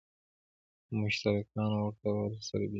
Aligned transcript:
مشترکاتو 1.01 1.75
او 1.77 1.85
ورته 1.87 2.07
والو 2.13 2.39
سره 2.49 2.59
بېلېږي. 2.65 2.69